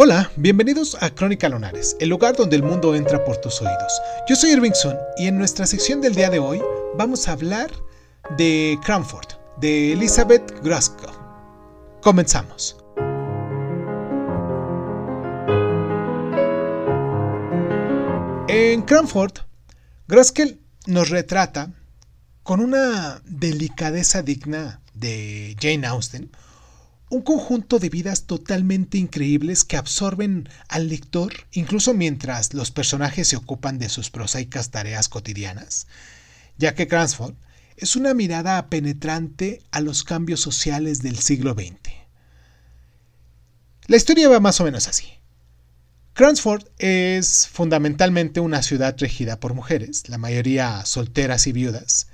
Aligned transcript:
Hola, 0.00 0.30
bienvenidos 0.36 0.96
a 1.00 1.10
Crónica 1.10 1.48
Lonares, 1.48 1.96
el 1.98 2.08
lugar 2.08 2.36
donde 2.36 2.54
el 2.54 2.62
mundo 2.62 2.94
entra 2.94 3.24
por 3.24 3.38
tus 3.38 3.60
oídos. 3.60 4.00
Yo 4.28 4.36
soy 4.36 4.52
Irving 4.52 4.70
Sun 4.72 4.96
y 5.16 5.26
en 5.26 5.36
nuestra 5.36 5.66
sección 5.66 6.00
del 6.00 6.14
día 6.14 6.30
de 6.30 6.38
hoy 6.38 6.62
vamos 6.96 7.26
a 7.26 7.32
hablar 7.32 7.68
de 8.36 8.78
Cranford, 8.84 9.26
de 9.56 9.94
Elizabeth 9.94 10.62
Graskell. 10.62 11.10
Comenzamos. 12.00 12.76
En 18.46 18.82
Cranford, 18.82 19.32
Graskell 20.06 20.60
nos 20.86 21.10
retrata 21.10 21.72
con 22.44 22.60
una 22.60 23.20
delicadeza 23.24 24.22
digna 24.22 24.80
de 24.94 25.56
Jane 25.60 25.88
Austen, 25.88 26.30
un 27.10 27.22
conjunto 27.22 27.78
de 27.78 27.88
vidas 27.88 28.24
totalmente 28.24 28.98
increíbles 28.98 29.64
que 29.64 29.76
absorben 29.76 30.48
al 30.68 30.88
lector 30.88 31.32
incluso 31.52 31.94
mientras 31.94 32.52
los 32.54 32.70
personajes 32.70 33.28
se 33.28 33.36
ocupan 33.36 33.78
de 33.78 33.88
sus 33.88 34.10
prosaicas 34.10 34.70
tareas 34.70 35.08
cotidianas, 35.08 35.86
ya 36.58 36.74
que 36.74 36.86
Cransford 36.86 37.34
es 37.76 37.96
una 37.96 38.12
mirada 38.12 38.68
penetrante 38.68 39.62
a 39.70 39.80
los 39.80 40.04
cambios 40.04 40.40
sociales 40.40 41.00
del 41.00 41.18
siglo 41.18 41.54
XX. 41.54 41.92
La 43.86 43.96
historia 43.96 44.28
va 44.28 44.40
más 44.40 44.60
o 44.60 44.64
menos 44.64 44.88
así. 44.88 45.06
Cransford 46.12 46.64
es 46.78 47.46
fundamentalmente 47.46 48.40
una 48.40 48.62
ciudad 48.62 48.96
regida 48.98 49.38
por 49.38 49.54
mujeres, 49.54 50.08
la 50.08 50.18
mayoría 50.18 50.84
solteras 50.84 51.46
y 51.46 51.52
viudas, 51.52 52.08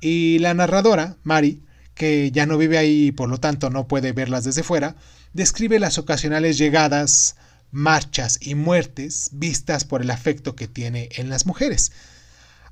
y 0.00 0.38
la 0.40 0.52
narradora, 0.52 1.16
Mary, 1.22 1.62
que 2.00 2.30
ya 2.30 2.46
no 2.46 2.56
vive 2.56 2.78
ahí 2.78 3.08
y 3.08 3.12
por 3.12 3.28
lo 3.28 3.36
tanto 3.36 3.68
no 3.68 3.86
puede 3.86 4.12
verlas 4.12 4.44
desde 4.44 4.62
fuera, 4.62 4.96
describe 5.34 5.78
las 5.78 5.98
ocasionales 5.98 6.56
llegadas, 6.56 7.36
marchas 7.72 8.38
y 8.40 8.54
muertes 8.54 9.28
vistas 9.34 9.84
por 9.84 10.00
el 10.00 10.10
afecto 10.10 10.56
que 10.56 10.66
tiene 10.66 11.10
en 11.16 11.28
las 11.28 11.44
mujeres. 11.44 11.92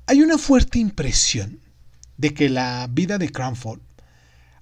Hay 0.07 0.23
una 0.23 0.39
fuerte 0.39 0.79
impresión 0.79 1.59
de 2.17 2.33
que 2.33 2.49
la 2.49 2.87
vida 2.89 3.19
de 3.19 3.31
Cranford 3.31 3.81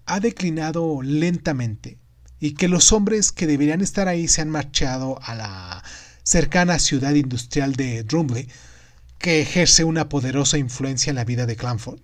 ha 0.05 0.19
declinado 0.19 1.01
lentamente 1.01 1.97
y 2.41 2.55
que 2.55 2.67
los 2.67 2.91
hombres 2.91 3.31
que 3.31 3.47
deberían 3.47 3.79
estar 3.79 4.09
ahí 4.09 4.27
se 4.27 4.41
han 4.41 4.49
marchado 4.49 5.17
a 5.23 5.33
la 5.33 5.83
cercana 6.23 6.77
ciudad 6.77 7.13
industrial 7.13 7.77
de 7.77 8.03
Drumley, 8.03 8.49
que 9.17 9.39
ejerce 9.39 9.85
una 9.85 10.09
poderosa 10.09 10.57
influencia 10.57 11.09
en 11.09 11.15
la 11.15 11.23
vida 11.23 11.45
de 11.45 11.55
Cranford. 11.55 12.01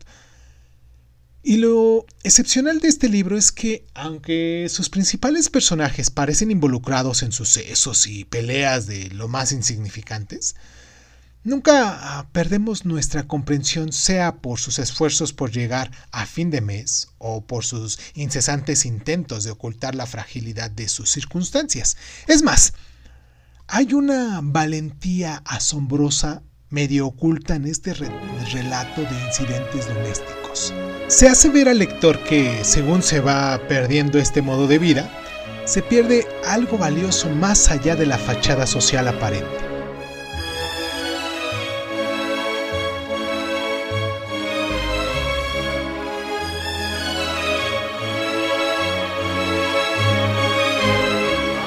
Y 1.45 1.57
lo 1.57 2.05
excepcional 2.23 2.79
de 2.79 2.87
este 2.87 3.09
libro 3.09 3.37
es 3.37 3.51
que, 3.51 3.85
aunque 3.93 4.67
sus 4.69 4.89
principales 4.89 5.49
personajes 5.49 6.09
parecen 6.09 6.51
involucrados 6.51 7.21
en 7.21 7.33
sucesos 7.33 8.07
y 8.07 8.23
peleas 8.23 8.87
de 8.87 9.09
lo 9.09 9.27
más 9.27 9.51
insignificantes, 9.51 10.55
nunca 11.43 11.97
ah, 11.99 12.29
perdemos 12.31 12.85
nuestra 12.85 13.27
comprensión 13.27 13.91
sea 13.91 14.37
por 14.37 14.57
sus 14.57 14.79
esfuerzos 14.79 15.33
por 15.33 15.51
llegar 15.51 15.91
a 16.11 16.25
fin 16.25 16.49
de 16.49 16.61
mes 16.61 17.09
o 17.17 17.45
por 17.45 17.65
sus 17.65 17.99
incesantes 18.13 18.85
intentos 18.85 19.43
de 19.43 19.51
ocultar 19.51 19.95
la 19.95 20.05
fragilidad 20.05 20.71
de 20.71 20.87
sus 20.87 21.09
circunstancias. 21.09 21.97
Es 22.25 22.41
más, 22.41 22.73
hay 23.67 23.93
una 23.93 24.39
valentía 24.41 25.41
asombrosa 25.43 26.41
medio 26.69 27.05
oculta 27.05 27.55
en 27.55 27.65
este 27.65 27.93
relato 27.93 29.01
de 29.01 29.25
incidentes 29.27 29.89
domésticos. 29.89 30.73
Se 31.07 31.27
hace 31.27 31.49
ver 31.49 31.69
al 31.69 31.79
lector 31.79 32.19
que, 32.19 32.63
según 32.63 33.03
se 33.03 33.19
va 33.19 33.59
perdiendo 33.67 34.17
este 34.19 34.41
modo 34.41 34.67
de 34.67 34.79
vida, 34.79 35.09
se 35.65 35.81
pierde 35.81 36.27
algo 36.45 36.77
valioso 36.77 37.29
más 37.29 37.69
allá 37.69 37.95
de 37.95 38.05
la 38.05 38.17
fachada 38.17 38.65
social 38.65 39.07
aparente. 39.07 39.72